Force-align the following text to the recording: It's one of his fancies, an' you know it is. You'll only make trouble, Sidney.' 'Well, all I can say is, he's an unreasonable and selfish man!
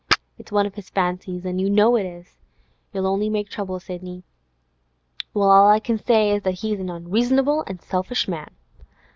It's 0.39 0.51
one 0.51 0.65
of 0.65 0.73
his 0.73 0.89
fancies, 0.89 1.45
an' 1.45 1.59
you 1.59 1.69
know 1.69 1.95
it 1.95 2.07
is. 2.07 2.39
You'll 2.91 3.05
only 3.05 3.29
make 3.29 3.49
trouble, 3.49 3.79
Sidney.' 3.79 4.23
'Well, 5.35 5.51
all 5.51 5.69
I 5.69 5.79
can 5.79 5.99
say 6.03 6.31
is, 6.31 6.61
he's 6.61 6.79
an 6.79 6.89
unreasonable 6.89 7.63
and 7.67 7.79
selfish 7.79 8.27
man! 8.27 8.49